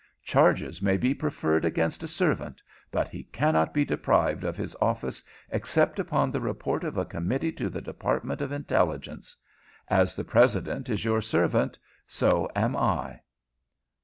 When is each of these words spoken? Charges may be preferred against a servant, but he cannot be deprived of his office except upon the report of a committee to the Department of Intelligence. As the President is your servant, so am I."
Charges 0.23 0.81
may 0.81 0.97
be 0.97 1.13
preferred 1.13 1.63
against 1.63 2.01
a 2.01 2.07
servant, 2.07 2.59
but 2.89 3.07
he 3.09 3.25
cannot 3.25 3.71
be 3.71 3.85
deprived 3.85 4.43
of 4.43 4.57
his 4.57 4.75
office 4.81 5.23
except 5.51 5.99
upon 5.99 6.31
the 6.31 6.41
report 6.41 6.83
of 6.83 6.97
a 6.97 7.05
committee 7.05 7.51
to 7.51 7.69
the 7.69 7.81
Department 7.81 8.41
of 8.41 8.51
Intelligence. 8.51 9.37
As 9.89 10.15
the 10.15 10.23
President 10.25 10.89
is 10.89 11.05
your 11.05 11.21
servant, 11.21 11.77
so 12.07 12.49
am 12.55 12.75
I." 12.75 13.19